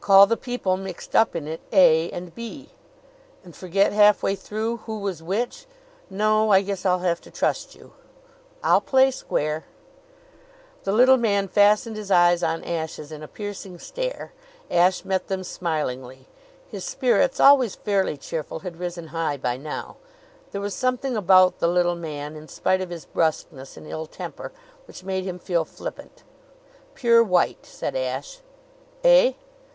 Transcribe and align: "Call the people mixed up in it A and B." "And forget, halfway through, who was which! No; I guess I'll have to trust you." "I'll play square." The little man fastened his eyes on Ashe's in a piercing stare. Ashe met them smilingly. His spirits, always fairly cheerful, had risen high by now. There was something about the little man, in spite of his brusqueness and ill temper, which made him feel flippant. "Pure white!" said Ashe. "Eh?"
"Call 0.00 0.26
the 0.26 0.38
people 0.38 0.78
mixed 0.78 1.14
up 1.14 1.36
in 1.36 1.46
it 1.46 1.60
A 1.70 2.10
and 2.12 2.34
B." 2.34 2.70
"And 3.44 3.54
forget, 3.54 3.92
halfway 3.92 4.36
through, 4.36 4.78
who 4.86 5.00
was 5.00 5.22
which! 5.22 5.66
No; 6.08 6.50
I 6.50 6.62
guess 6.62 6.86
I'll 6.86 7.00
have 7.00 7.20
to 7.22 7.30
trust 7.30 7.74
you." 7.74 7.92
"I'll 8.64 8.80
play 8.80 9.10
square." 9.10 9.66
The 10.84 10.92
little 10.92 11.18
man 11.18 11.46
fastened 11.46 11.96
his 11.96 12.10
eyes 12.10 12.42
on 12.42 12.64
Ashe's 12.64 13.12
in 13.12 13.22
a 13.22 13.28
piercing 13.28 13.78
stare. 13.78 14.32
Ashe 14.70 15.04
met 15.04 15.26
them 15.26 15.44
smilingly. 15.44 16.26
His 16.66 16.84
spirits, 16.84 17.38
always 17.38 17.74
fairly 17.74 18.16
cheerful, 18.16 18.60
had 18.60 18.78
risen 18.80 19.08
high 19.08 19.36
by 19.36 19.58
now. 19.58 19.98
There 20.52 20.62
was 20.62 20.72
something 20.74 21.18
about 21.18 21.58
the 21.58 21.68
little 21.68 21.96
man, 21.96 22.34
in 22.34 22.48
spite 22.48 22.80
of 22.80 22.88
his 22.88 23.04
brusqueness 23.04 23.76
and 23.76 23.86
ill 23.86 24.06
temper, 24.06 24.52
which 24.86 25.04
made 25.04 25.24
him 25.24 25.38
feel 25.38 25.66
flippant. 25.66 26.22
"Pure 26.94 27.24
white!" 27.24 27.66
said 27.66 27.94
Ashe. 27.94 28.38
"Eh?" 29.04 29.34